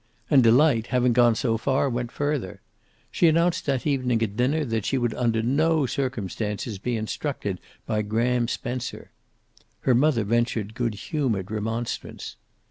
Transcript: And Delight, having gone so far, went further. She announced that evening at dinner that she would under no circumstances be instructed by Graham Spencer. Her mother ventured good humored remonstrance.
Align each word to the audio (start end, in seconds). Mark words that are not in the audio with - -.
And 0.31 0.41
Delight, 0.41 0.87
having 0.87 1.13
gone 1.13 1.35
so 1.35 1.59
far, 1.59 1.87
went 1.87 2.11
further. 2.11 2.59
She 3.11 3.27
announced 3.27 3.67
that 3.67 3.85
evening 3.85 4.23
at 4.23 4.35
dinner 4.35 4.65
that 4.65 4.83
she 4.83 4.97
would 4.97 5.13
under 5.13 5.43
no 5.43 5.85
circumstances 5.85 6.79
be 6.79 6.97
instructed 6.97 7.59
by 7.85 8.01
Graham 8.01 8.47
Spencer. 8.47 9.11
Her 9.81 9.93
mother 9.93 10.23
ventured 10.23 10.73
good 10.73 10.95
humored 10.95 11.51
remonstrance. 11.51 12.35